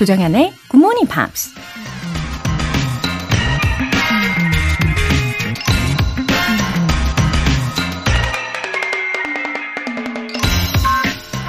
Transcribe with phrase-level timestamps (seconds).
[0.00, 1.54] 조정현의 Good Morning Pops.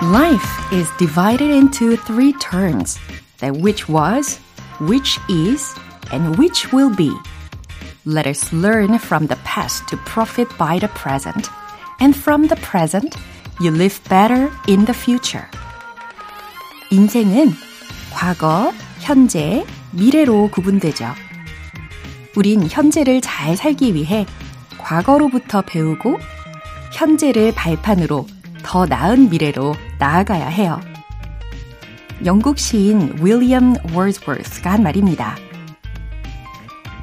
[0.03, 2.97] Life is divided into three terms
[3.39, 4.37] that which was,
[4.79, 5.75] which is,
[6.13, 7.11] and which will be.
[8.05, 11.49] Let us learn from the past to profit by the present,
[11.99, 13.17] and from the present,
[13.59, 15.49] you live better in the future.
[16.89, 17.51] 인생은
[18.12, 21.12] 과거, 현재, 미래로 구분되죠.
[22.36, 24.26] 우린 현재를 잘 살기 위해
[24.78, 26.18] 과거로부터 배우고
[26.92, 28.26] 현재를 발판으로
[28.62, 30.80] 더 나은 미래로 나아가야 해요.
[32.24, 35.36] 영국 시인 윌리엄 월스워스가 한 말입니다.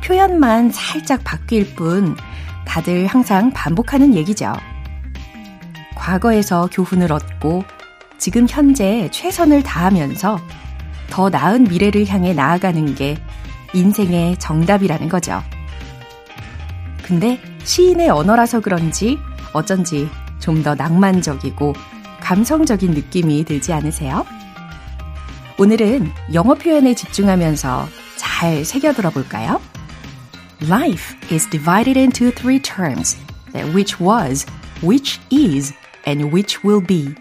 [0.04, 2.16] 표현만 살짝 바뀔 뿐
[2.66, 4.54] 다들 항상 반복하는 얘기죠.
[5.96, 7.64] 과거에서 교훈을 얻고
[8.18, 10.40] 지금 현재 최선을 다하면서
[11.10, 13.18] 더 나은 미래를 향해 나아가는 게
[13.74, 15.42] 인생의 정답이라는 거죠.
[17.04, 19.18] 근데 시인의 언어라서 그런지
[19.54, 21.74] 어쩐지 좀 더 낭만적이고
[22.22, 24.26] 감성적인 느낌이 들지 않으세요?
[25.58, 27.88] 오늘은 영어 표현에 집중하면서
[28.18, 29.60] 잘 새겨 들어 볼까요?
[30.64, 33.18] Life is divided into three terms
[33.74, 34.46] which was,
[34.84, 35.74] which is,
[36.08, 37.14] and which will be.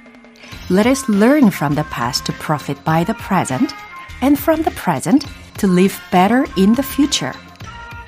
[0.71, 3.73] Let us learn from the past to profit by the present,
[4.21, 5.25] and from the present
[5.57, 7.33] to live better in the future.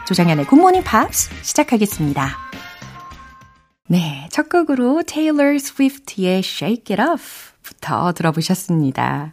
[0.06, 2.36] 조장현의 Good Morning Pops 시작하겠습니다.
[3.88, 9.32] 네, 첫 곡으로 Taylor Swift의 Shake It Off부터 들어보셨습니다.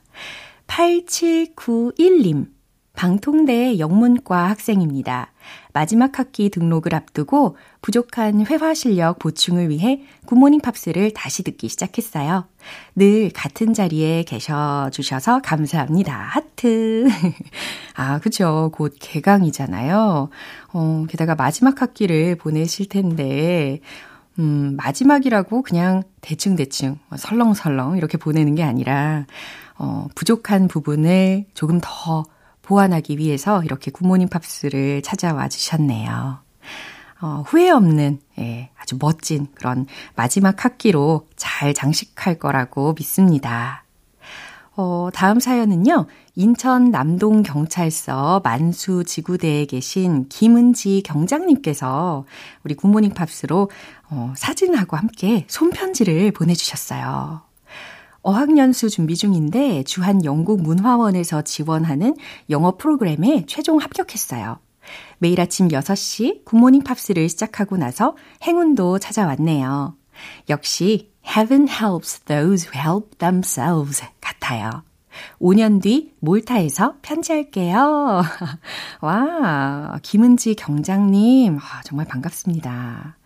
[0.67, 2.47] 8791님,
[2.95, 5.33] 방통대 영문과 학생입니다.
[5.73, 7.57] 마지막 학기 등록을 앞두고
[7.87, 12.45] 부족한 회화 실력 보충을 위해 굿모닝 팝스를 다시 듣기 시작했어요.
[12.97, 16.13] 늘 같은 자리에 계셔 주셔서 감사합니다.
[16.13, 17.07] 하트.
[17.95, 18.71] 아, 그죠.
[18.73, 20.29] 곧 개강이잖아요.
[20.73, 23.79] 어, 게다가 마지막 학기를 보내실 텐데,
[24.37, 29.25] 음, 마지막이라고 그냥 대충대충, 설렁설렁 이렇게 보내는 게 아니라,
[29.77, 32.25] 어, 부족한 부분을 조금 더
[32.63, 36.46] 보완하기 위해서 이렇게 굿모닝 팝스를 찾아와 주셨네요.
[37.21, 43.83] 어, 후회 없는, 예, 아주 멋진 그런 마지막 학기로 잘 장식할 거라고 믿습니다.
[44.75, 46.05] 어, 다음 사연은요,
[46.35, 52.25] 인천 남동 경찰서 만수 지구대에 계신 김은지 경장님께서
[52.63, 53.71] 우리 굿모닝 팝스로
[54.11, 57.41] 어, 사진하고 함께 손편지를 보내주셨어요.
[58.21, 62.15] 어학연수 준비 중인데 주한 영국 문화원에서 지원하는
[62.51, 64.59] 영어 프로그램에 최종 합격했어요.
[65.19, 69.95] 매일 아침 6시 굿모닝 팝스를 시작하고 나서 행운도 찾아왔네요.
[70.49, 74.83] 역시 Heaven helps those who help themselves 같아요.
[75.39, 78.21] 5년 뒤 몰타에서 편지할게요.
[79.01, 83.17] 와, 김은지 경장님, 아, 정말 반갑습니다.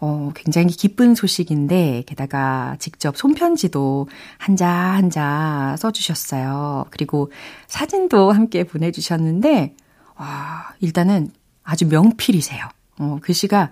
[0.00, 6.86] 어, 굉장히 기쁜 소식인데, 게다가 직접 손편지도 한자 한자 써주셨어요.
[6.90, 7.30] 그리고
[7.66, 9.74] 사진도 함께 보내주셨는데,
[10.20, 11.30] 와, 일단은
[11.64, 12.68] 아주 명필이세요.
[12.98, 13.70] 어, 글씨가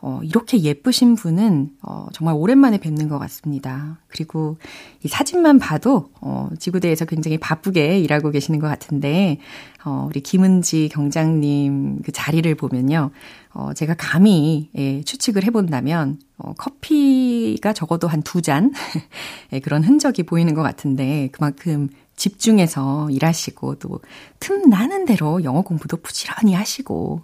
[0.00, 3.98] 어, 이렇게 예쁘신 분은 어, 정말 오랜만에 뵙는 것 같습니다.
[4.06, 4.56] 그리고
[5.02, 9.38] 이 사진만 봐도 어, 지구대에서 굉장히 바쁘게 일하고 계시는 것 같은데
[9.84, 13.10] 어, 우리 김은지 경장님 그 자리를 보면요.
[13.54, 18.72] 어, 제가 감히 예, 추측을 해본다면 어, 커피가 적어도 한 두 잔
[19.52, 24.00] 예, 그런 흔적이 보이는 것 같은데 그만큼 집중해서 일하시고 또
[24.38, 27.22] 틈 나는 대로 영어 공부도 부지런히 하시고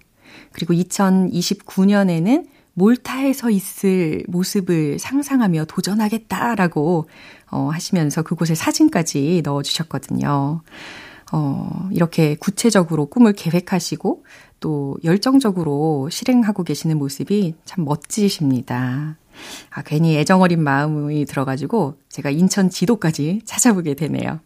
[0.53, 7.09] 그리고 2029년에는 몰타에서 있을 모습을 상상하며 도전하겠다라고
[7.51, 10.61] 어, 하시면서 그곳에 사진까지 넣어주셨거든요.
[11.33, 14.25] 어, 이렇게 구체적으로 꿈을 계획하시고
[14.61, 19.17] 또 열정적으로 실행하고 계시는 모습이 참 멋지십니다.
[19.71, 24.41] 아, 괜히 애정어린 마음이 들어가지고 제가 인천 지도까지 찾아보게 되네요.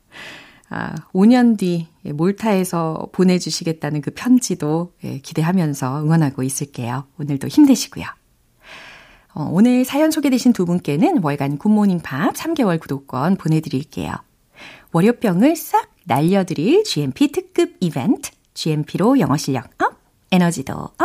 [0.70, 7.04] 아, 5년 뒤 몰타에서 보내주시겠다는 그 편지도 예, 기대하면서 응원하고 있을게요.
[7.18, 8.17] 오늘도 힘내시고요.
[9.38, 14.12] 어, 오늘 사연 소개되신 두 분께는 월간 굿모닝 팝 3개월 구독권 보내드릴게요.
[14.90, 19.92] 월요병을 싹 날려드릴 GMP 특급 이벤트, GMP로 영어 실력 up,
[20.32, 20.98] 에너지도 up.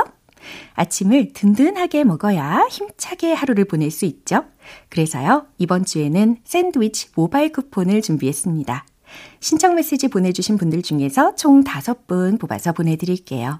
[0.73, 4.45] 아침을 든든하게 먹어야 힘차게 하루를 보낼 수 있죠.
[4.89, 8.83] 그래서요, 이번 주에는 샌드위치 모바일 쿠폰을 준비했습니다.
[9.41, 13.59] 신청 메시지 보내주신 분들 중에서 총 5분 뽑아서 보내드릴게요.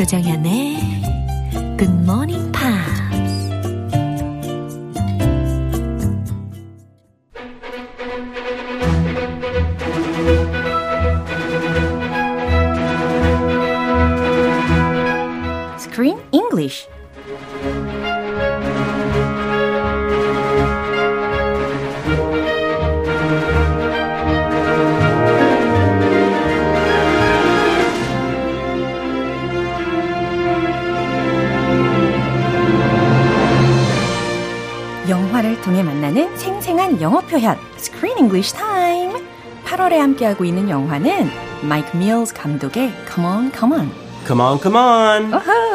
[0.00, 0.78] 조정현의
[1.76, 2.24] 굿모
[35.62, 39.20] 통해 만나는 생생한 영어 표현 Screen English Time
[39.64, 41.30] 8월에 함께하고 있는 영화는
[41.62, 43.90] 마이크 밀스 감독의 Come On, Come On
[44.26, 45.32] Come on, come on.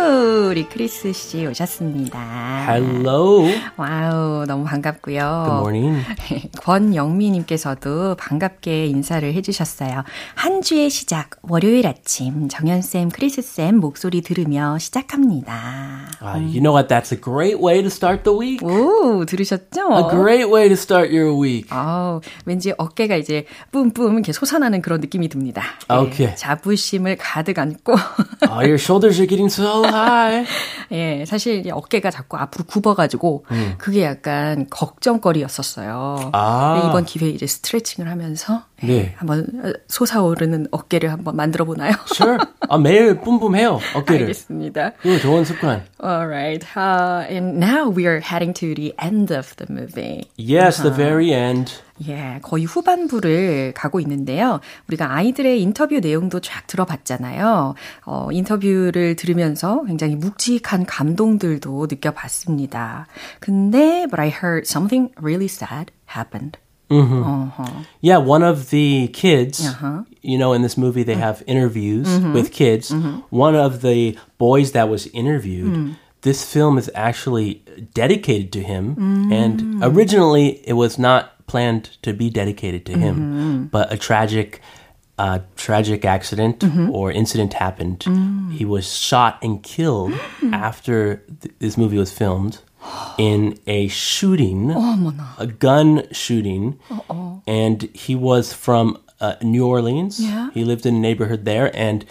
[0.09, 2.19] 우리 크리스 씨 오셨습니다.
[2.69, 3.47] Hello.
[3.75, 5.43] Wow, 너무 반갑고요.
[5.45, 6.05] Good morning.
[6.61, 10.03] 권영미님께서도 반갑게 인사를 해주셨어요.
[10.35, 15.55] 한 주의 시작, 월요일 아침, 정현쌤, 크리스쌤 목소리 들으며 시작합니다.
[16.21, 16.87] Uh, you know what?
[16.87, 18.63] That's a great way to start the week.
[18.63, 19.81] 오, 들으셨죠?
[19.91, 21.67] A great way to start your week.
[21.71, 25.63] 아우, 왠지 어깨가 이제 뿜뿜 이렇게 솟아나는 그런 느낌이 듭니다.
[25.91, 26.35] 예, 오케이.
[26.35, 27.93] 자부심을 가득 안고.
[28.49, 30.47] Oh, your shoulders are getting so high.
[30.91, 33.45] 예, 사실 이제 어깨가 자꾸 앞으로 굽어가지고
[33.77, 36.31] 그게 약간 걱정거리였었어요.
[36.33, 36.85] 아.
[36.89, 39.13] 이번 기회에 이제 스트레칭을 하면서 예, 네.
[39.17, 41.93] 한번 솟아오르는 어깨를 한번 만들어 보나요?
[42.15, 42.37] Sure.
[42.69, 43.79] 아, 매일 뿜뿜해요.
[43.95, 44.21] 어깨를.
[44.21, 44.93] 알겠습니다.
[45.03, 45.83] 이거 좋은 습관.
[46.01, 50.29] Alright, uh, and now we are heading to the end of the movie.
[50.37, 51.73] Yes, the very end.
[52.07, 54.59] 예, 거의 후반부를 가고 있는데요.
[54.87, 57.75] 우리가 아이들의 인터뷰 내용도 쫙 들어봤잖아요.
[58.05, 63.07] 어, 인터뷰를 들으면서 굉장히 묵직한 감동들도 느껴봤습니다.
[63.39, 66.57] 근데, but I heard something really sad happened.
[66.89, 67.23] Mm-hmm.
[67.23, 67.83] Uh-huh.
[68.01, 70.03] Yeah, one of the kids, Uh-huh.
[70.21, 71.21] you know, in this movie, they uh-huh.
[71.21, 72.33] have interviews mm-hmm.
[72.33, 72.91] with kids.
[72.91, 73.19] Mm-hmm.
[73.29, 75.95] One of the boys that was interviewed, mm.
[76.21, 78.95] this film is actually dedicated to him.
[78.95, 79.33] Mm.
[79.33, 84.61] And originally, it was not planned to be dedicated to him, but a tragic.
[85.17, 86.61] Uh, tragic accident
[86.91, 87.99] or incident happened.
[87.99, 88.51] Mm.
[88.51, 90.11] He was shot and killed
[90.51, 92.59] after th- this movie was filmed
[93.17, 94.71] in a shooting,
[95.37, 96.79] a gun shooting,
[97.47, 100.19] and he was from uh, New Orleans.
[100.19, 100.49] Yeah.
[100.51, 102.05] He lived in a neighborhood there, and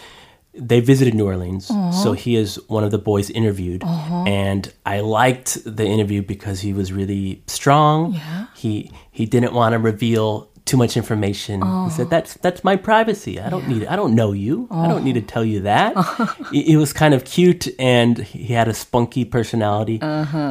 [0.55, 1.67] they visited New Orleans.
[2.03, 6.73] So he is one of the boys interviewed, and I liked the interview because he
[6.73, 8.15] was really strong.
[8.15, 8.47] Yeah.
[8.55, 11.62] He he didn't want to reveal too much information.
[11.86, 13.40] He said, "That's that's my privacy.
[13.40, 13.90] I don't need it.
[13.90, 14.68] I don't know you.
[14.70, 15.98] I don't need to tell you that."
[16.52, 19.98] he, he was kind of cute, and he had a spunky personality.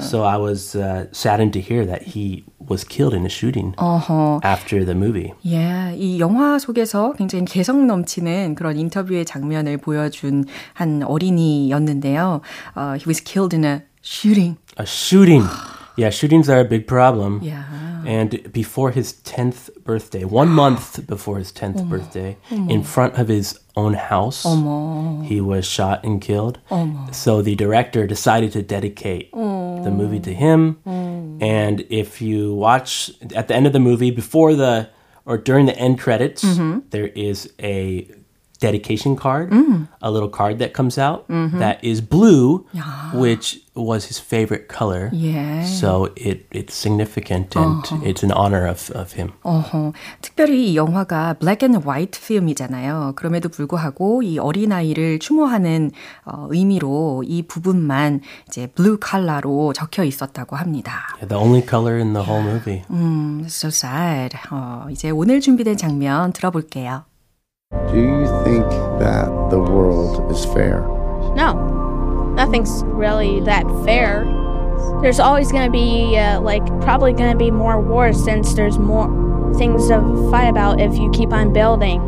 [0.00, 4.84] So I was uh, saddened to hear that he was killed in a shooting after
[4.84, 5.32] the movie.
[5.46, 12.40] 예, 이 영화 속에서 굉장히 개성 넘치는 그런 인터뷰의 장면을 보여준 한 어린이였는데요.
[12.76, 14.58] Uh, he was killed in a shooting.
[14.78, 15.46] A shooting.
[15.95, 17.39] Yeah, shootings are a big problem.
[17.41, 17.63] Yeah.
[18.05, 23.59] And before his 10th birthday, one month before his 10th birthday, in front of his
[23.75, 24.43] own house,
[25.25, 26.59] he was shot and killed.
[27.11, 30.79] So the director decided to dedicate the movie to him.
[31.41, 34.89] And if you watch at the end of the movie, before the
[35.25, 36.43] or during the end credits,
[36.89, 38.09] there is a
[38.63, 39.51] dedication card,
[40.01, 41.27] a little card that comes out
[41.59, 42.65] that is blue,
[43.13, 45.09] which was his favorite color.
[45.13, 45.63] 예.
[45.65, 49.31] So it it's significant and it's an honor of, of him.
[49.43, 53.13] 어허, 특별히 이 영화가 black and white 필름이잖아요.
[53.15, 55.91] 그럼에도 불구하고 이 어린아이를 추모하는
[56.25, 61.15] 어, 의미로 이 부분만 이제 blue 컬러로 적혀 있었다고 합니다.
[61.15, 62.83] Yeah, the only color in the whole movie.
[62.91, 64.37] 음, so sad.
[64.51, 67.05] 어, 이제 오늘 준비된 장면 들어볼게요.
[67.91, 68.65] Do you think
[68.99, 70.81] that the world is fair?
[71.35, 74.25] No, nothing's really that fair.
[75.01, 78.77] There's always going to be, uh, like, probably going to be more wars since there's
[78.77, 81.99] more things to fight about if you keep on building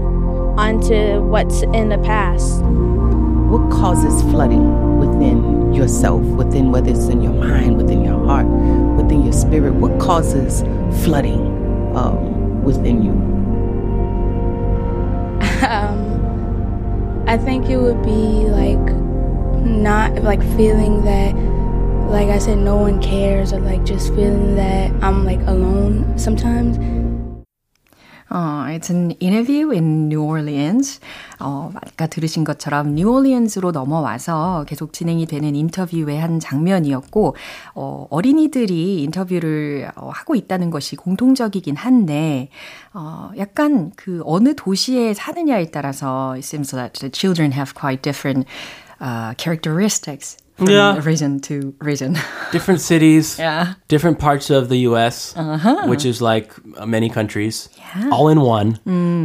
[0.57, 2.61] onto what's in the past.
[2.61, 8.47] What causes flooding within yourself, within whether it's in your mind, within your heart,
[8.97, 9.73] within your spirit?
[9.73, 10.61] What causes
[11.03, 11.55] flooding?
[11.95, 13.13] Um, within you?
[17.27, 18.95] I think it would be like
[19.65, 21.35] not like feeling that,
[22.09, 26.77] like I said, no one cares, or like just feeling that I'm like alone sometimes.
[28.29, 30.99] 어, it's an interview in New Orleans.
[31.39, 37.35] 어, 아까 들으신 것처럼 Orleans로 넘어와서 계속 진행이 되는 인터뷰의 한 장면이었고,
[37.75, 42.49] 어, 어린이들이 인터뷰를 어, 하고 있다는 것이 공통적이긴 한데,
[42.93, 48.47] 어, 약간 그 어느 도시에 사느냐에 따라서 it seems that the children have quite different
[49.01, 50.37] uh, characteristics.
[50.60, 51.00] From Yeah.
[51.00, 52.18] region to region.
[52.52, 53.80] Different cities, yeah.
[53.88, 55.32] different parts of the U.S.,
[55.88, 58.10] which is like uh, many countries, Yeah.
[58.12, 58.76] all in one.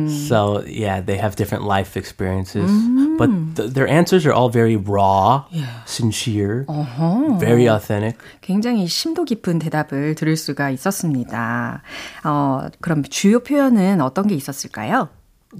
[0.07, 2.71] So yeah, they have different life experiences,
[3.19, 3.27] but
[3.59, 5.43] th- their answers are all very raw,
[5.85, 6.63] sincere,
[7.39, 8.15] very authentic.
[8.39, 11.81] 굉장히 심도 깊은 대답을 들을 수가 있었습니다.
[12.23, 15.09] 어, 그럼 주요 표현은 어떤 게 있었을까요?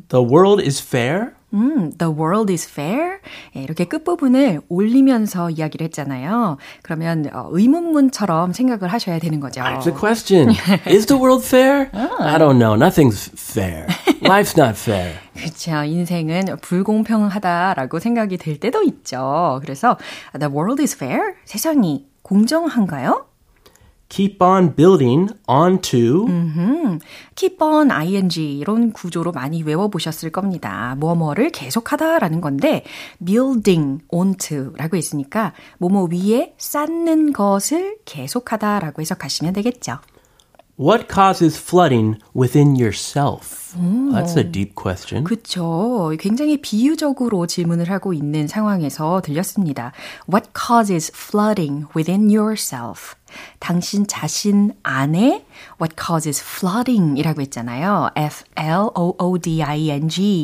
[0.08, 1.34] The world is fair.
[1.53, 3.19] 음, the world is fair.
[3.57, 6.59] 예, 이렇게 끝부분을 올리면서 이야기를 했잖아요.
[6.83, 9.61] 그러면 어, 의문문처럼 생각을 하셔야 되는 거죠.
[9.63, 10.51] It's a question.
[10.87, 11.91] is the world fair?
[11.93, 12.75] I don't know.
[12.77, 13.87] Nothing's fair.
[14.23, 15.15] Life's not fair.
[15.35, 15.83] 그렇죠.
[15.85, 19.59] 인생은 불공평하다라고 생각이 들 때도 있죠.
[19.63, 19.97] 그래서
[20.39, 21.35] the world is fair.
[21.45, 23.30] 세상이 공정한가요?
[24.11, 26.27] Keep on building onto.
[27.37, 30.97] keep on ing 이런 구조로 많이 외워보셨을 겁니다.
[30.99, 32.85] 뭐뭐를 계속하다라는 건데
[33.25, 39.99] building onto라고 했으니까 뭐뭐 위에 쌓는 것을 계속하다라고 해석하시면 되겠죠.
[40.81, 43.77] What causes flooding within yourself?
[43.77, 45.25] That's a deep question.
[45.25, 46.17] 그쵸.
[46.19, 49.93] 굉장히 비유적으로 질문을 하고 있는 상황에서 들렸습니다.
[50.27, 53.15] What causes flooding within yourself?
[53.59, 55.45] 당신 자신 안에
[55.79, 58.13] what causes flooding 이라고 했잖아요.
[58.17, 58.89] F-L-O-O-D-I-N-G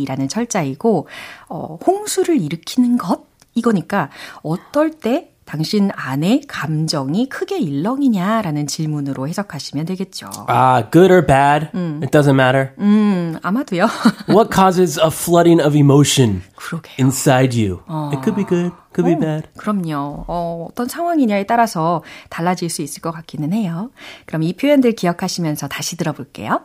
[0.06, 1.08] 라는 철자이고,
[1.48, 3.24] 어, 홍수를 일으키는 것?
[3.54, 4.10] 이거니까
[4.42, 10.28] 어떨 때 당신 안에 감정이 크게 일렁이냐라는 질문으로 해석하시면 되겠죠.
[10.48, 11.68] Ah, good or bad,
[12.02, 12.70] it doesn't matter.
[12.80, 13.86] 음, 아마도요.
[14.28, 16.96] What causes a flooding of emotion 그러게요.
[16.98, 17.80] inside you?
[18.12, 19.48] It could be good, could be bad.
[19.56, 20.24] 그럼요.
[20.26, 23.90] 어, 어떤 상황이냐에 따라서 달라질 수 있을 것 같기는 해요.
[24.26, 26.60] 그럼 이 표현들 기억하시면서 다시 들어볼게요.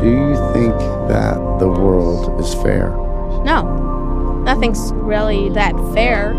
[0.00, 2.88] Do you think that the world is fair?
[3.44, 3.62] No,
[4.44, 6.32] nothing's really that fair.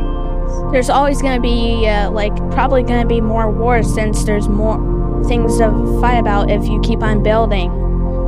[0.72, 4.48] There's always going to be, uh, like, probably going to be more wars since there's
[4.48, 7.70] more things to fight about if you keep on building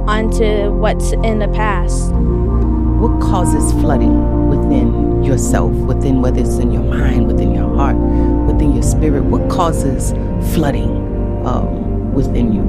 [0.08, 2.12] onto what's in the past.
[2.12, 7.98] What causes flooding within yourself, within whether it's in your mind, within your heart,
[8.46, 9.24] within your spirit?
[9.24, 10.13] What causes
[10.53, 12.62] flooding um, within you?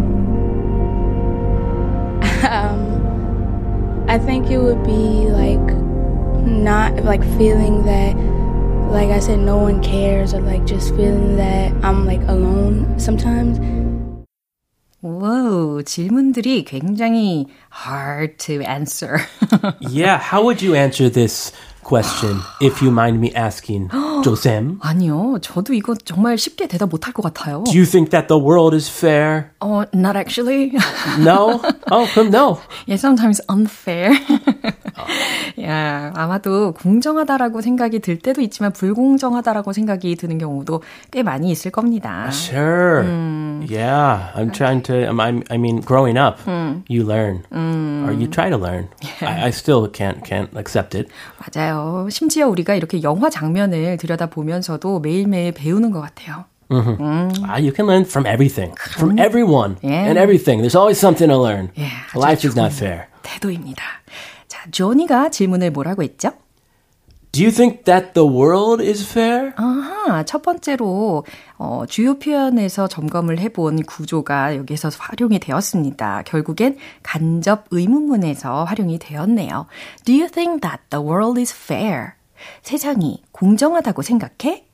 [2.48, 5.76] Um, I think it would be like
[6.46, 8.14] not like feeling that,
[8.91, 13.59] like I said, no one cares, or like just feeling that I'm like alone sometimes.
[15.01, 19.19] 와우, 질문들이 굉장히 hard to answer.
[19.81, 21.51] Yeah, how would you answer this
[21.86, 23.88] question if you mind me asking,
[24.24, 24.78] Josem?
[24.82, 27.62] 아니요, 저도 이거 정말 쉽게 대답 못할 것 같아요.
[27.64, 29.50] Do you think that the world is fair?
[29.60, 30.72] 어, not actually.
[31.22, 31.60] No?
[31.90, 32.58] Oh, 그럼 no.
[32.88, 34.10] yeah, sometimes unfair.
[35.62, 42.28] 야, 아마도 공정하다라고 생각이 들 때도 있지만 불공정하다라고 생각이 드는 경우도 꽤 많이 있을 겁니다.
[42.32, 43.04] Sure.
[43.68, 45.06] Yeah, I'm trying to.
[45.08, 46.38] I'm, I'm, I mean, growing up,
[46.88, 48.88] you learn, or you try to learn.
[49.20, 51.08] I, I still can't can't accept it.
[51.38, 51.75] 맞아요.
[52.10, 56.44] 심지어 우리가 이렇게 영화 장면을 들여다 보면서도 매일매일 배우는 것 같아요.
[56.68, 60.06] Ah, you can learn from everything, from everyone, Yeah.
[60.10, 60.60] and everything.
[60.60, 61.70] There's always something to learn.
[61.78, 63.06] 예, 아주 Life is not fair.
[63.22, 63.82] 태도입니다.
[64.48, 66.32] 자, 조니가 질문을 뭐라고 했죠?
[67.36, 69.52] Do you think that the world is fair?
[69.56, 71.26] 아하, 첫 번째로
[71.58, 76.22] 어, 주요 표현에서 점검을 해본 구조가 여기서 활용이 되었습니다.
[76.24, 79.66] 결국엔 간접 의문문에서 활용이 되었네요.
[80.06, 82.12] Do you think that the world is fair?
[82.62, 84.64] 세상이 공정하다고 생각해?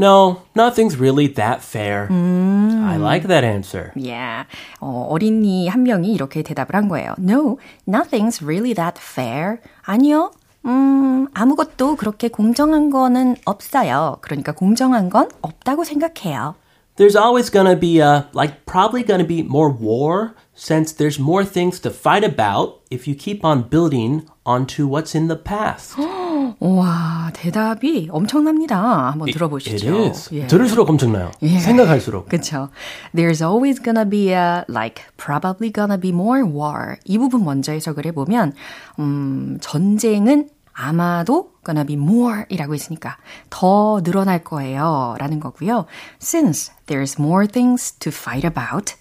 [0.00, 2.08] No, nothing's really that fair.
[2.10, 3.92] I like that answer.
[3.94, 4.48] Yeah.
[4.80, 7.14] 어, 어린이 한 명이 이렇게 대답을 한 거예요.
[7.18, 9.58] No, nothing's really that fair.
[9.82, 10.32] 아니요.
[10.65, 14.17] 음, 아무것도 그렇게 공정한 거는 없어요.
[14.21, 16.55] 그러니까 공정한 건 없다고 생각해요.
[16.97, 21.79] There's always gonna be a, like, probably gonna be more war since there's more things
[21.81, 25.95] to fight about if you keep on building onto what's in the past.
[26.60, 29.10] 와, 대답이 엄청납니다.
[29.10, 30.12] 한번 들어보시죠.
[30.32, 30.46] 예.
[30.46, 31.32] 들을수록 엄청나요.
[31.42, 31.58] 예.
[31.58, 32.28] 생각할수록.
[32.28, 32.68] 그쵸.
[33.14, 36.96] There's always gonna be a, like, probably gonna be more war.
[37.04, 38.52] 이 부분 먼저 해석을 해보면,
[38.98, 43.18] 음, 전쟁은 아마도 gonna be more 이라고 했으니까
[43.50, 45.16] 더 늘어날 거예요.
[45.18, 45.86] 라는 거고요.
[46.20, 48.94] Since there's more things to fight about,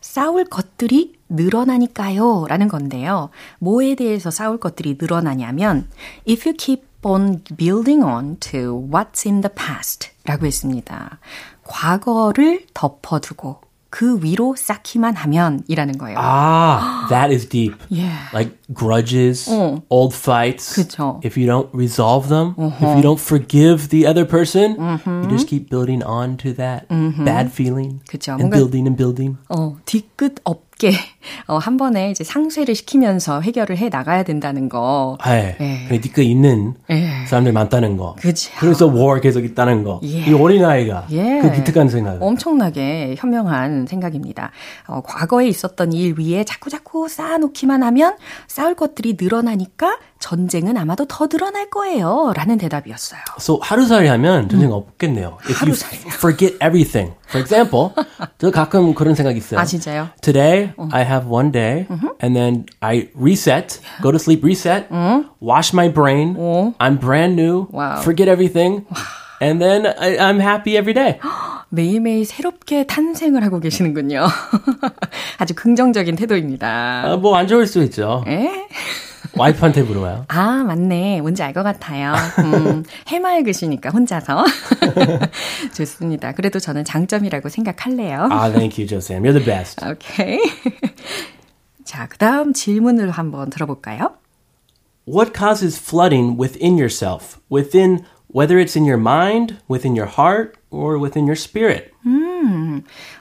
[0.00, 2.46] 싸울 것들이 늘어나니까요.
[2.48, 3.30] 라는 건데요.
[3.58, 5.88] 뭐에 대해서 싸울 것들이 늘어나냐면,
[6.28, 11.18] if you keep on building on to what's in the past 라고 했습니다.
[11.64, 13.60] 과거를 덮어두고
[13.90, 16.16] 그 위로 쌓기만 하면 이라는 거예요.
[16.18, 17.76] Ah, that is deep.
[17.88, 18.26] Yeah.
[18.34, 19.48] Like grudges,
[19.88, 20.74] old fights.
[20.74, 21.20] 그쵸.
[21.24, 24.74] If you don't resolve them, if you don't forgive the other person,
[25.06, 26.88] you just keep building on to that
[27.24, 28.00] bad feeling.
[28.08, 28.32] 그쵸.
[28.32, 29.36] And 뭔가- building and building.
[29.48, 30.92] 어, 뒤끝 없게
[31.46, 35.18] 어, 한 번에 이제 상쇄를 시키면서 해결을 해 나가야 된다는 거.
[35.24, 35.56] 네.
[35.60, 35.88] 예.
[35.88, 37.26] 그래, 니가 있는 예.
[37.26, 38.14] 사람들 많다는 거.
[38.18, 38.50] 그죠.
[38.58, 40.00] 그래서 war 계속 있다는 거.
[40.04, 40.30] 예.
[40.30, 41.40] 이 어린아이가 예.
[41.42, 42.22] 그 기특한 생각.
[42.22, 44.50] 엄청나게 현명한 생각입니다.
[44.86, 48.16] 어, 과거에 있었던 일 위에 자꾸자꾸 쌓아놓기만 하면
[48.46, 52.32] 싸울 것들이 늘어나니까 전쟁은 아마도 더 늘어날 거예요.
[52.34, 53.20] 라는 대답이었어요.
[53.38, 55.36] So 하루살이 하면 전쟁 없겠네요.
[55.42, 56.06] If you 하루살이요.
[56.14, 57.12] forget everything.
[57.28, 57.90] For example,
[58.38, 59.60] 저 가끔 그런 생각 있어요.
[59.60, 60.08] 아, 진짜요?
[60.22, 61.86] Today I have one day
[62.22, 64.86] and then I reset, go to sleep, reset,
[65.42, 66.36] wash my brain.
[66.78, 67.68] I'm brand new.
[67.70, 68.00] Wow.
[68.00, 68.86] Forget everything.
[69.42, 71.18] And then I, I'm happy every day.
[71.68, 74.24] 매일매일 새롭게 탄생을 하고 계시는군요.
[75.36, 77.02] 아주 긍정적인 태도입니다.
[77.04, 78.24] 아, 뭐안 좋을 수 있죠.
[78.26, 78.48] 에?
[79.36, 80.26] 와이프한테 물어봐요.
[80.28, 81.20] 아, 맞네.
[81.20, 82.14] 뭔지 알 것 같아요.
[82.38, 84.44] 음, 해맑으시니까, 혼자서.
[85.76, 86.32] 좋습니다.
[86.32, 88.28] 그래도 저는 장점이라고 생각할래요.
[88.30, 89.22] Ah, thank you, Josam.
[89.24, 89.84] You're the best.
[89.84, 90.38] 오케이.
[91.84, 94.14] 자, 그 다음 질문을 한번 들어볼까요?
[95.06, 97.38] What causes flooding within yourself?
[97.50, 101.92] Within whether it's in your mind, within your heart, or within your spirit?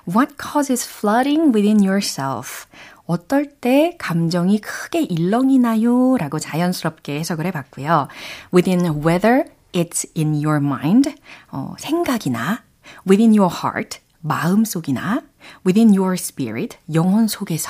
[0.05, 2.67] What causes flooding within yourself?
[3.05, 6.15] 어떨 때 감정이 크게 일렁이 나요?
[6.17, 8.07] 라고 자연스럽게 해석을 해봤고요.
[8.53, 11.13] Within whether it's in your mind,
[11.51, 12.63] 어, 생각이나
[13.07, 15.21] within your heart, 마음 속이나
[15.65, 17.69] within your spirit, 영혼 속에서.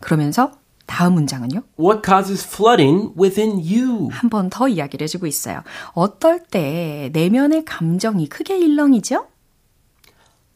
[0.00, 0.52] 그러면서
[0.86, 1.60] 다음 문장은요?
[1.78, 4.08] What causes flooding within you?
[4.10, 5.62] 한 번 더 이야기를 해주고 있어요.
[5.92, 9.26] 어떨 때 내면의 감정이 크게 일렁이죠?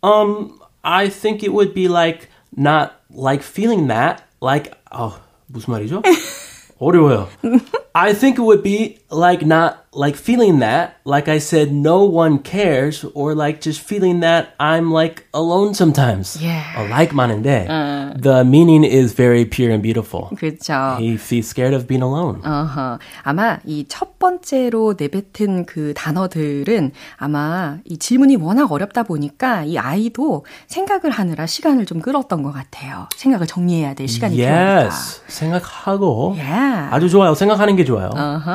[0.02, 6.01] Um, I think it would be like not like feeling that, like oh, 무슨 말이죠?
[6.79, 7.27] 어려워요.
[7.94, 12.38] I think it would be like not like feeling that, like I said, no one
[12.38, 16.40] cares, or like just feeling that I'm like alone sometimes.
[16.40, 16.64] Yeah.
[16.78, 17.66] 어, like 많은데,
[18.18, 20.30] the meaning is very pure and beautiful.
[20.34, 20.96] 그렇죠.
[20.98, 22.40] He he's scared of being alone.
[22.42, 22.98] 어허.
[23.24, 30.46] 아마 이 첫 번째로 내뱉은 그 단어들은 아마 이 질문이 워낙 어렵다 보니까 이 아이도
[30.68, 33.08] 생각을 하느라 시간을 좀 끌었던 것 같아요.
[33.16, 34.84] 생각을 정리해야 될 시간이 필요하니까.
[34.84, 35.20] Yes.
[35.28, 36.88] 생각하고 Yeah.
[36.94, 37.34] 아주 좋아요.
[37.34, 38.10] 생각하는 게 좋아요.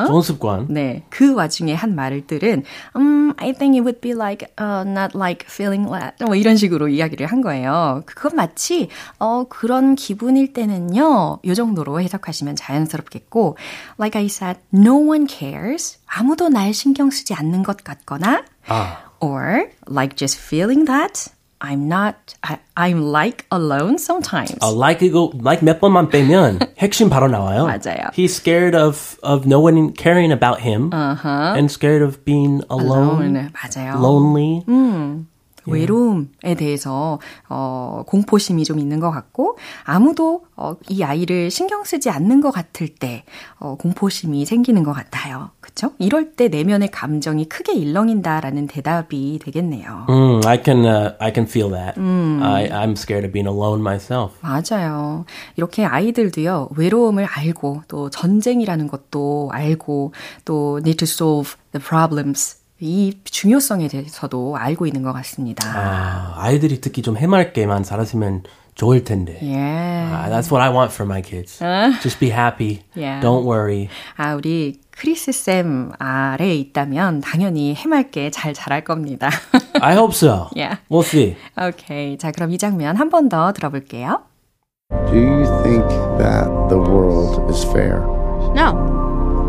[0.06, 0.66] 좋은 습관.
[0.68, 2.62] 네, 그 와중에 한 말들은
[2.96, 6.88] um, I think it would be like uh, not like feeling that 뭐 이런 식으로
[6.88, 8.02] 이야기를 한 거예요.
[8.06, 8.88] 그건 마치
[9.18, 11.38] 어 그런 기분일 때는요.
[11.44, 13.56] 요 정도로 해석하시면 자연스럽겠고
[13.98, 15.98] like I said, no one cares.
[16.06, 18.98] 아무도 날 신경 쓰지 않는 것 같거나 아.
[19.20, 21.30] or like just feeling that
[21.63, 24.59] I'm not I, I'm like alone sometimes.
[24.59, 27.65] 아, like 이거 like 몇 번만 빼면 핵심 바로 나와요.
[27.65, 28.11] 맞아요.
[28.13, 33.51] He's scared of of no one caring about him and scared of being alone, alone.
[33.55, 33.95] 맞아요.
[34.01, 34.63] lonely.
[35.70, 42.40] 외로움에 대해서 어, 공포심이 좀 있는 것 같고 아무도 어, 이 아이를 신경 쓰지 않는
[42.40, 43.24] 것 같을 때
[43.58, 45.50] 어, 공포심이 생기는 것 같아요.
[45.60, 45.92] 그렇죠?
[45.98, 50.06] 이럴 때 내면의 감정이 크게 일렁인다라는 대답이 되겠네요.
[50.08, 51.98] Mm, I can uh, I can feel that.
[52.00, 54.34] I I'm scared of being alone myself.
[54.40, 55.24] 맞아요.
[55.56, 60.12] 이렇게 아이들도요, 외로움을 알고, 또 전쟁이라는 것도 알고,
[60.44, 62.57] 또 need to solve the problems.
[62.80, 65.68] 이 중요성에 대해서도 알고 있는 것 같습니다.
[65.68, 68.44] 아, 아이들이 특히 좀 해맑게만 살았으면
[68.76, 69.40] 좋을 텐데.
[69.42, 69.56] 예.
[69.58, 71.58] Ah, that's what I want for my kids.
[72.00, 72.82] Just be happy.
[72.94, 73.20] Yeah.
[73.20, 73.88] Don't worry.
[74.16, 79.28] 아, 우리 크리스 쌤 아래에 있다면 당연히 해맑게 잘 자랄 겁니다.
[79.80, 80.48] I hope so.
[80.54, 80.78] Yeah.
[80.88, 81.34] We'll see.
[81.60, 82.16] 오케이.
[82.18, 84.22] 자, 그럼 이 장면 한 번 더 들어볼게요.
[85.10, 85.84] Do you think
[86.18, 87.98] that the world is fair?
[88.54, 88.72] No,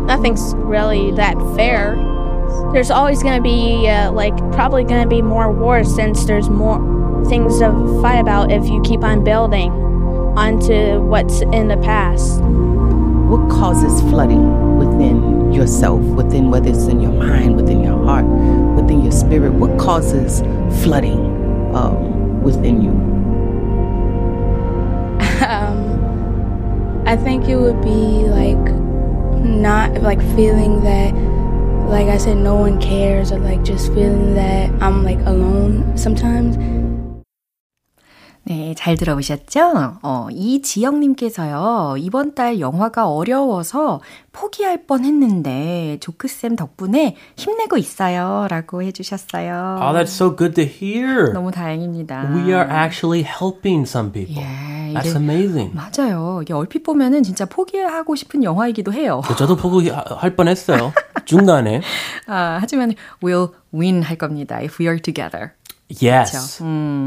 [0.06, 1.94] nothing's really that fair.
[2.72, 6.48] There's always going to be, uh, like, probably going to be more wars since there's
[6.48, 6.78] more
[7.26, 9.70] things to fight about if you keep on building
[10.36, 12.40] onto what's in the past.
[12.40, 18.24] What causes flooding within yourself, within whether it's in your mind, within your heart,
[18.76, 19.52] within your spirit?
[19.52, 20.40] What causes
[20.82, 21.18] flooding
[21.74, 22.90] um, within you?
[25.46, 28.74] Um, I think it would be like
[29.44, 31.14] not like feeling that,
[31.90, 36.56] like I said, no one cares, or like just feeling that I'm like alone sometimes.
[38.42, 39.98] 네, 잘 들어보셨죠?
[40.02, 44.00] 어, 이지영님께서요, 이번 달 영화가 어려워서
[44.32, 48.46] 포기할 뻔 했는데, 조크쌤 덕분에 힘내고 있어요.
[48.48, 49.78] 라고 해주셨어요.
[49.80, 51.32] Oh, that's so good to hear.
[51.32, 52.30] 너무 다행입니다.
[52.34, 54.42] We are actually helping some people.
[54.42, 55.72] 예, That's 이게- amazing.
[55.76, 56.40] 맞아요.
[56.42, 59.20] 이게 얼핏 보면은 진짜 포기하고 싶은 영화이기도 해요.
[59.36, 60.92] 저도 포기할 뻔 했어요.
[61.24, 61.80] 중간에.
[62.26, 64.56] 아, 하지만 we'll win 할 겁니다.
[64.56, 65.52] If we are together.
[66.00, 66.62] Yes.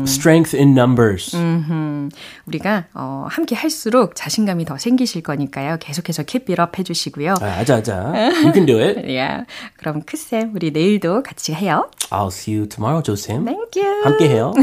[0.06, 1.34] Strength in numbers.
[1.38, 2.10] 음,
[2.46, 5.78] 우리가 어, 함께 할수록 자신감이 더 생기실 거니까요.
[5.80, 7.36] 계속해서 keep it up 해주시고요.
[7.40, 8.12] 아, 아자, 아자.
[8.44, 9.00] You can do it.
[9.08, 9.46] Yeah.
[9.78, 11.90] 그럼 크쌤, 우리 내일도 같이 해요.
[12.10, 13.46] I'll see you tomorrow, 조쌤.
[13.46, 14.04] Thank you.
[14.04, 14.54] 함께 해요.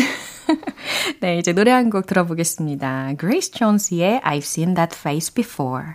[1.20, 3.12] 네, 이제 노래 한 곡 들어보겠습니다.
[3.18, 5.94] Grace Jones의 I've Seen That Face Before.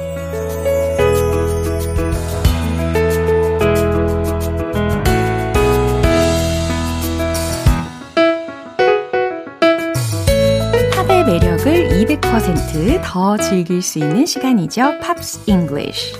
[11.63, 14.99] 매력을 200%더 즐길 수 있는 시간이죠.
[14.99, 16.15] Pops English.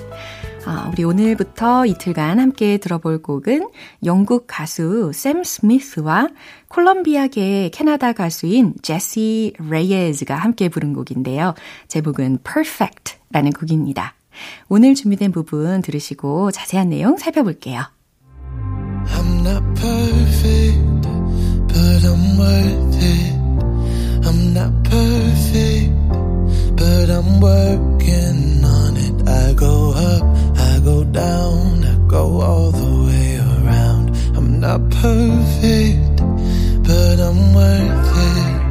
[0.65, 3.69] 아, 우리 오늘부터 이틀간 함께 들어볼 곡은
[4.05, 6.27] 영국 가수 샘 스미스와
[6.67, 11.55] 콜롬비아계 캐나다 가수인 제시 레이에즈가 함께 부른 곡인데요.
[11.87, 14.13] 제목은 Perfect라는 곡입니다.
[14.69, 17.81] 오늘 준비된 부분 들으시고 자세한 내용 살펴볼게요.
[19.07, 21.01] I'm not perfect,
[21.67, 23.31] but I'm worth it.
[24.23, 24.80] I'm not
[26.91, 29.15] but I'm working on it.
[29.27, 30.23] I go up,
[30.57, 34.11] I go down, I go all the way around.
[34.35, 36.17] I'm not perfect,
[36.83, 38.61] but I'm worth it.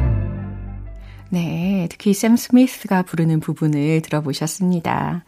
[1.29, 5.23] 네, 특히 샘 스미스가 부르는 부분을 들어보셨습니다.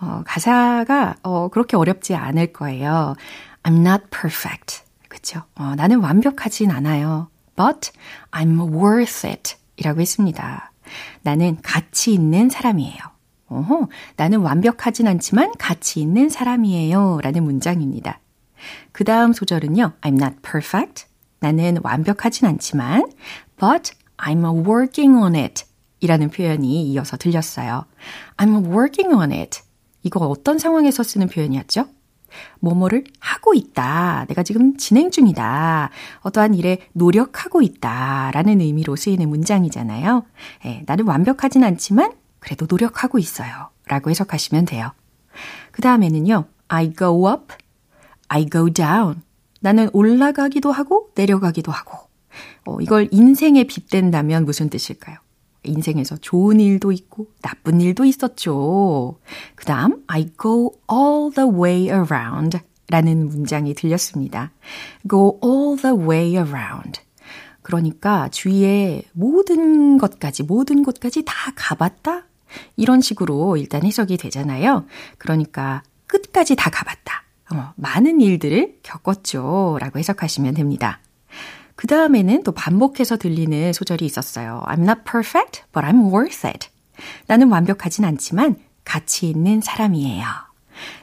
[0.00, 3.16] 어, 가사가 어, 그렇게 어렵지 않을 거예요.
[3.64, 4.82] I'm not perfect.
[5.08, 5.42] 그쵸?
[5.56, 7.28] 어, 나는 완벽하진 않아요.
[7.56, 7.90] But
[8.30, 9.56] I'm worth it.
[9.78, 10.70] 이라고 했습니다.
[11.22, 12.98] 나는 가치 있는 사람이에요.
[13.48, 17.20] 어허, 나는 완벽하진 않지만 가치 있는 사람이에요.
[17.22, 18.20] 라는 문장입니다.
[18.92, 19.92] 그 다음 소절은요.
[20.00, 21.06] I'm not perfect.
[21.40, 23.10] 나는 완벽하진 않지만
[23.58, 25.64] but I'm working on it.
[26.00, 27.84] 이라는 표현이 이어서 들렸어요.
[28.36, 29.60] I'm working on it.
[30.02, 31.86] 이거 어떤 상황에서 쓰는 표현이었죠?
[32.60, 34.26] 뭐뭐를 하고 있다.
[34.28, 35.90] 내가 지금 진행 중이다.
[36.20, 38.30] 어떠한 일에 노력하고 있다.
[38.32, 40.24] 라는 의미로 쓰이는 문장이잖아요.
[40.66, 43.70] 예, 나는 완벽하진 않지만 그래도 노력하고 있어요.
[43.86, 44.92] 라고 해석하시면 돼요.
[45.70, 46.44] 그 다음에는요.
[46.68, 47.54] I go up,
[48.28, 49.22] I go down.
[49.60, 51.98] 나는 올라가기도 하고 내려가기도 하고.
[52.64, 55.18] 어, 이걸 인생에 빗댄다면 무슨 뜻일까요?
[55.66, 59.18] 인생에서 좋은 일도 있고 나쁜 일도 있었죠.
[59.54, 64.52] 그 다음, I go all the way around 라는 문장이 들렸습니다.
[65.08, 67.00] go all the way around.
[67.62, 72.26] 그러니까 주위에 모든 것까지, 모든 곳까지 다 가봤다?
[72.76, 74.86] 이런 식으로 일단 해석이 되잖아요.
[75.18, 77.24] 그러니까 끝까지 다 가봤다.
[77.52, 79.78] 어, 많은 일들을 겪었죠.
[79.80, 81.00] 라고 해석하시면 됩니다.
[81.76, 84.62] 그 다음에는 또 반복해서 들리는 소절이 있었어요.
[84.66, 86.68] I'm not perfect, but I'm worth it.
[87.26, 90.24] 나는 완벽하진 않지만 가치 있는 사람이에요.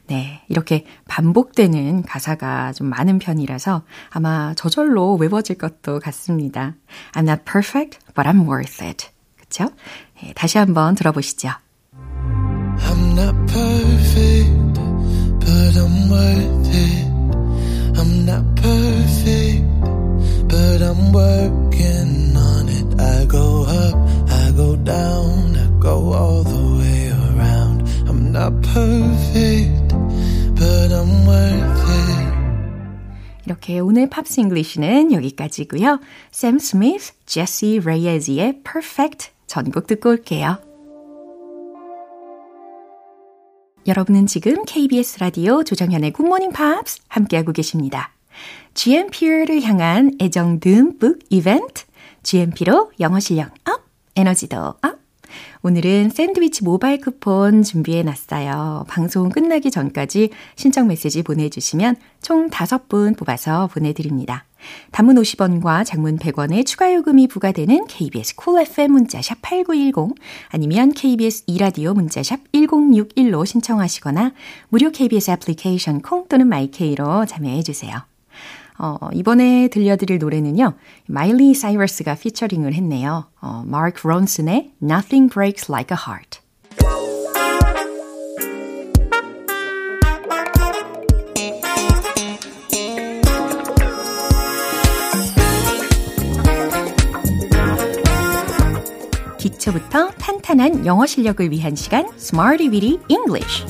[0.07, 6.75] 네, 이렇게 반복되는 가사가 좀 많은 편이라서 아마 저절로 외워질 것도 같습니다.
[7.13, 9.07] I'm not perfect, but I'm worth it.
[9.37, 9.69] 그쵸?
[10.21, 11.49] 네, 다시 한번 들어보시죠.
[12.77, 14.79] I'm not perfect,
[15.39, 17.13] but I'm worth it.
[17.95, 19.52] I'm not perfect,
[20.47, 22.99] but I'm working on it.
[22.99, 23.95] I go up,
[24.29, 27.83] I go down, I go all the way around.
[28.07, 29.93] I'm not perfect,
[30.55, 32.33] but I'm worth it.
[33.45, 35.99] 이렇게 오늘 Pops English는 여기까지고요.
[36.31, 40.59] 샘 스미스, 제시 레이에즈의 Perfect 전곡 듣고 올게요.
[43.85, 48.12] 여러분은 지금 KBS 라디오 조정현의 굿모닝 팝스 함께하고 계십니다.
[48.73, 51.83] GMP를 향한 애정 듬뿍 이벤트
[52.23, 53.81] GMP로 영어 실력 up,
[54.15, 55.03] 에너지도 up.
[55.61, 58.85] 오늘은 샌드위치 모바일 쿠폰 준비해 놨어요.
[58.89, 64.45] 방송 끝나기 전까지 신청 메시지 보내주시면 총 5분 뽑아서 보내드립니다.
[64.91, 70.15] 단문 50원과 장문 100원의 추가 요금이 부과되는 KBS cool FM 문자샵 8910
[70.49, 74.33] 아니면 KBS 이라디오 문자샵 1061로 신청하시거나
[74.69, 78.12] 무료 KBS 애플리케이션 콩 또는 마이케이로 참여해 주세요.
[78.79, 80.73] 어, 이번에 들려드릴 노래는요.
[81.07, 83.25] 마일리 사이러스가 피처링을 했네요.
[83.41, 86.43] 어, 마크 론슨의 Nothing Breaks Like a Heart.
[99.37, 103.65] 기초부터 탄탄한 영어 실력을 위한 시간 Smarty Weedy English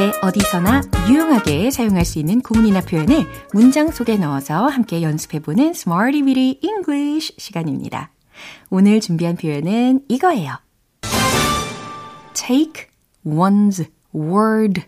[0.00, 6.60] 언제 어디서나 유용하게 사용할 수 있는 구문이나 표현을 문장 속에 넣어서 함께 연습해보는 Smarty Weedy
[6.62, 8.10] English 시간입니다.
[8.70, 10.54] 오늘 준비한 표현은 이거예요.
[12.32, 12.86] Take
[13.26, 14.84] one's word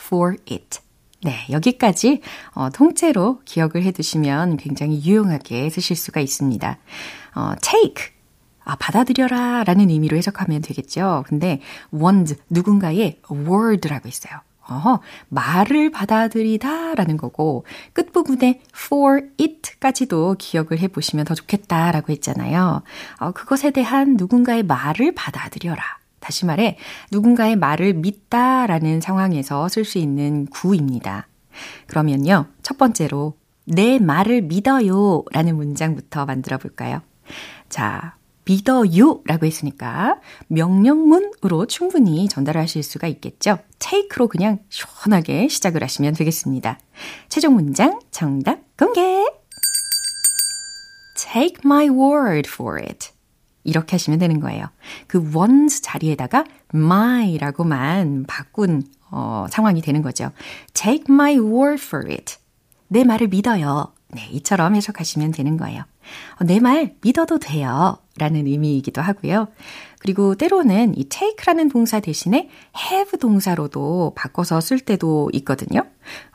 [0.00, 0.78] for it.
[1.22, 2.22] 네, 여기까지
[2.54, 6.78] 어, 통째로 기억을 해두시면 굉장히 유용하게 쓰실 수가 있습니다.
[7.34, 8.15] 어, take
[8.66, 11.24] 아, 받아들여라 라는 의미로 해석하면 되겠죠.
[11.28, 11.60] 근데
[11.94, 14.40] want, 누군가의 word라고 있어요.
[14.68, 22.82] 어허, 말을 받아들이다 라는 거고, 끝부분에 for it까지도 기억을 해 보시면 더 좋겠다 라고 했잖아요.
[23.20, 25.80] 어, 그것에 대한 누군가의 말을 받아들여라.
[26.18, 26.76] 다시 말해,
[27.12, 31.28] 누군가의 말을 믿다 라는 상황에서 쓸 수 있는 구입니다.
[31.86, 37.02] 그러면요, 첫 번째로, 내 말을 믿어요 라는 문장부터 만들어 볼까요?
[37.68, 38.15] 자,
[38.46, 43.58] 믿어요 라고 했으니까 명령문으로 충분히 전달하실 수가 있겠죠.
[43.78, 46.78] take로 그냥 시원하게 시작을 하시면 되겠습니다.
[47.28, 49.24] 최종 문장 정답 공개!
[51.16, 53.10] Take my word for it.
[53.64, 54.66] 이렇게 하시면 되는 거예요.
[55.08, 60.30] 그 want 자리에다가 my라고만 바꾼 어, 상황이 되는 거죠.
[60.72, 62.36] Take my word for it.
[62.88, 63.92] 내 말을 믿어요.
[64.08, 65.82] 네, 이처럼 해석하시면 되는 거예요.
[66.40, 67.98] 어, 내말 믿어도 돼요.
[68.18, 69.48] 라는 의미이기도 하고요.
[69.98, 72.48] 그리고 때로는 이 take라는 동사 대신에
[72.90, 75.86] have 동사로도 바꿔서 쓸 때도 있거든요.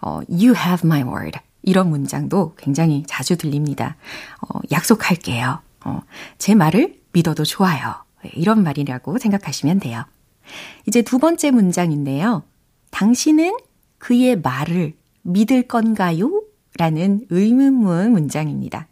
[0.02, 1.40] 어, you have my word.
[1.64, 3.96] 이런 문장도 굉장히 자주 들립니다.
[4.42, 5.60] 어, 약속할게요.
[5.86, 6.02] 어,
[6.38, 7.96] 제 말을 믿어도 좋아요.
[8.34, 10.06] 이런 말이라고 생각하시면 돼요.
[10.88, 12.44] 이제 두 번째 문장인데요.
[12.92, 13.58] 당신은
[13.98, 16.44] 그의 말을 믿을 건가요?
[16.78, 18.88] 라는 의문문 문장입니다.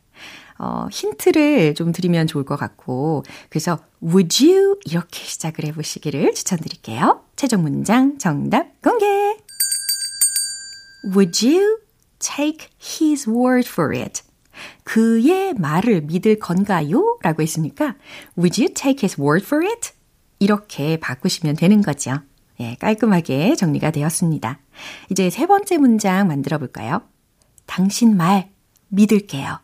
[0.60, 7.24] 어, 힌트를 좀 드리면 좋을 것 같고, 그래서 would you 이렇게 시작을 해보시기를 추천드릴게요.
[7.38, 9.06] 최종 문장 정답 공개!
[11.16, 11.80] Would you
[12.20, 14.22] take his word for it?
[14.84, 17.18] 그의 말을 믿을 건가요?
[17.22, 17.96] 라고 했으니까
[18.38, 19.92] Would you take his word for it?
[20.40, 22.20] 이렇게 바꾸시면 되는 거죠.
[22.60, 24.60] 예, 깔끔하게 정리가 되었습니다.
[25.10, 27.02] 이제 세 번째 문장 만들어 볼까요?
[27.66, 28.50] 당신 말
[28.90, 29.60] 믿을게요.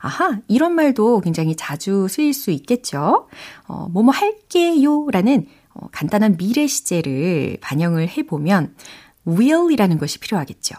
[0.00, 3.28] 아하, 이런 말도 굉장히 자주 쓰일 수 있겠죠.
[3.66, 8.74] 어, 뭐뭐 할게요 라는 어, 간단한 미래 시제를 반영을 해보면
[9.26, 10.76] will이라는 것이 필요하겠죠.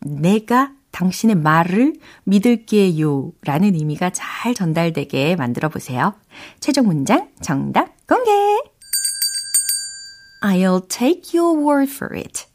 [0.00, 6.14] 내가 당신의 말을 믿을게요 라는 의미가 잘 전달되게 만들어 보세요.
[6.60, 8.30] 최종 문장 정답 공개!
[10.42, 12.46] I'll take your word for it.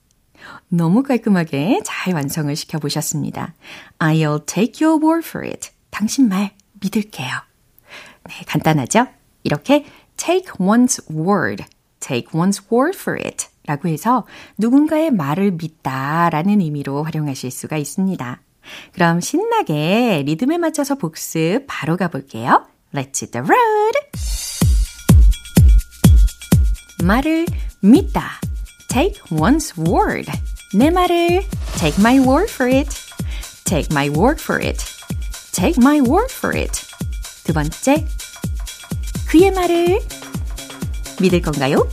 [0.70, 3.54] 너무 깔끔하게 잘 완성을 시켜보셨습니다.
[4.00, 5.72] I'll take your word for it.
[6.02, 6.50] 당신 말
[6.82, 7.30] 믿을게요.
[8.28, 9.06] 네, 간단하죠?
[9.44, 9.86] 이렇게
[10.18, 11.64] take one's word,
[12.00, 14.26] take one's word for it 라고 해서
[14.58, 18.42] 누군가의 말을 믿다 라는 의미로 활용하실 수가 있습니다.
[18.94, 22.66] 그럼 신나게 리듬에 맞춰서 복습 바로 가볼게요.
[22.96, 24.00] Let's hit the road!
[27.04, 27.46] 말을
[27.82, 28.40] 믿다.
[28.90, 30.32] Take one's word.
[30.74, 31.46] 내 말을
[31.78, 32.90] take my word for it.
[33.66, 34.84] Take my word for it.
[35.53, 36.87] Take my word for it.
[37.45, 38.07] 두 번째,
[39.27, 40.01] 그의 말을
[41.21, 41.89] 믿을 건가요?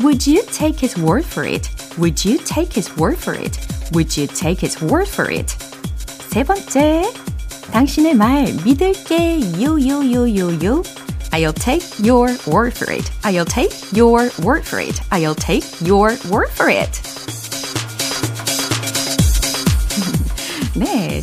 [0.00, 1.68] Would you take his word for it?
[1.98, 3.58] Would you take his word for it?
[3.92, 5.56] Would you take his word for it?
[6.30, 7.10] 세 번째,
[7.72, 10.82] 당신의 말 믿을게 요요요요요.
[11.32, 13.10] I'll take your word for it.
[13.22, 15.00] I'll take your word for it.
[15.10, 17.02] I'll take your word for it.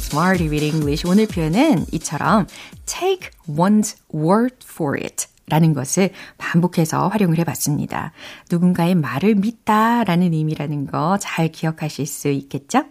[0.00, 2.46] Smarty with English 오늘 표현은 이처럼
[2.86, 8.12] take one's word for it 라는 것을 반복해서 활용을 해봤습니다.
[8.50, 12.84] 누군가의 말을 믿다 라는 의미라는 거 잘 기억하실 수 있겠죠?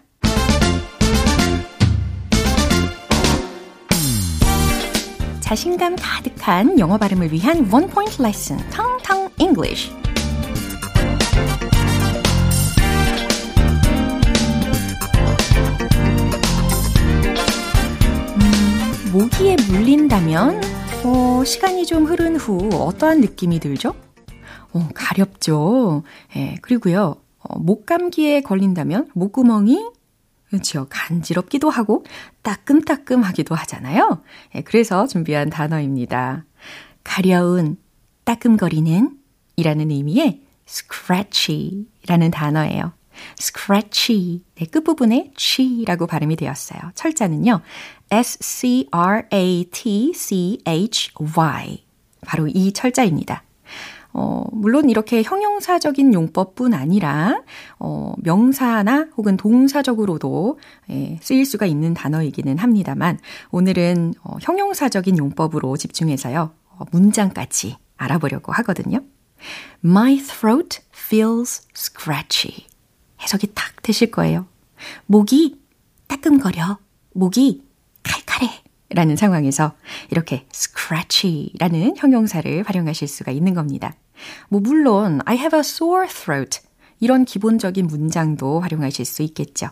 [5.40, 9.92] 자신감 가득한 영어 발음을 위한 원 포인트 레슨, 텅텅 English.
[19.12, 20.62] 모기에 물린다면
[21.04, 23.96] 어, 시간이 좀 흐른 후 어떠한 느낌이 들죠?
[24.72, 26.04] 어, 가렵죠.
[26.36, 27.16] 예, 그리고요.
[27.40, 29.84] 어, 목감기에 걸린다면 목구멍이
[30.48, 30.86] 그렇죠.
[30.90, 32.06] 간지럽기도 하고
[32.44, 34.22] 따끔따끔하기도 하잖아요.
[34.56, 36.46] 예, 그래서 준비한 단어입니다.
[37.04, 37.78] 가려운,
[38.26, 39.18] 따끔거리는
[39.56, 42.94] 이라는 의미의 scratchy라는 단어예요.
[43.40, 44.44] Scratchy.
[44.56, 46.80] 네, 끝부분에 chi라고 발음이 되었어요.
[46.96, 47.62] 철자는요.
[48.10, 48.90] S-C-R-A-T-C-H-Y.
[52.26, 53.44] 바로 이 철자입니다.
[54.12, 57.42] 어, 물론 이렇게 형용사적인 용법뿐 아니라,
[57.78, 63.20] 어, 명사나 혹은 동사적으로도 예, 쓰일 수가 있는 단어이기는 합니다만,
[63.52, 69.02] 오늘은 어, 형용사적인 용법으로 집중해서요, 어, 문장까지 알아보려고 하거든요.
[69.84, 72.69] My throat feels scratchy.
[73.22, 74.48] 해석이 딱 되실 거예요.
[75.06, 75.60] 목이
[76.08, 76.80] 따끔거려.
[77.14, 77.64] 목이
[78.04, 78.64] 칼칼해.
[78.92, 79.76] 라는 상황에서
[80.10, 83.94] 이렇게 scratchy라는 형용사를 활용하실 수가 있는 겁니다.
[84.50, 86.62] 뭐 물론 I have a sore throat
[87.00, 89.70] 이런 기본적인 문장도 활용하실 수 있겠죠.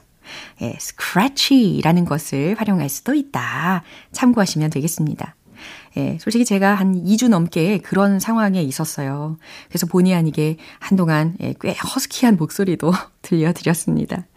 [0.61, 3.83] 예, scratchy라는 것을 활용할 수도 있다.
[4.11, 5.36] 참고하시면 되겠습니다.
[5.95, 9.37] 예, 솔직히 제가 한 2주 넘게 그런 상황에 있었어요.
[9.69, 14.27] 그래서 본의 아니게 한동안 예, 꽤 허스키한 목소리도 들려드렸습니다.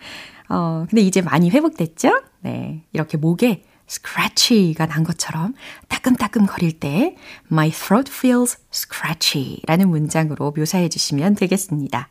[0.49, 2.23] 어, 근데 이제 많이 회복됐죠?
[2.41, 2.85] 네.
[2.93, 5.55] 이렇게 목에 scratchy가 난 것처럼
[5.89, 7.17] 따끔따끔 거릴 때
[7.51, 12.09] my throat feels scratchy 라는 문장으로 묘사해 주시면 되겠습니다.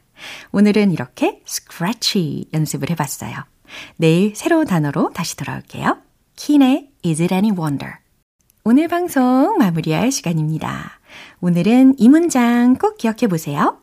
[0.52, 3.34] 오늘은 이렇게 scratchy 연습을 해봤어요.
[3.98, 5.98] 내일 새로운 단어로 다시 돌아올게요.
[6.36, 7.96] 킨의 Is it any wonder?
[8.72, 11.00] 오늘 방송 마무리할 시간입니다.
[11.42, 13.80] 오늘은 이 문장 꼭 기억해 보세요.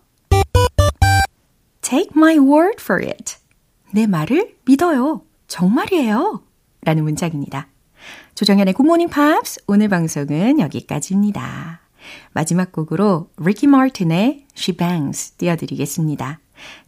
[1.81, 3.35] Take my word for it.
[3.91, 5.23] 내 말을 믿어요.
[5.49, 6.41] 정말이에요.
[6.83, 7.67] 라는 문장입니다.
[8.37, 11.81] 조정현의 굿모닝 팝스 오늘 방송은 여기까지입니다.
[12.33, 16.39] 마지막 곡으로 리키 마틴의 She Bangs 띄워드리겠습니다.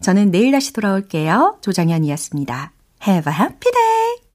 [0.03, 1.59] 저는 내일 다시 돌아올게요.
[1.63, 2.71] 조정현이었습니다.
[3.09, 4.19] Have a happy day!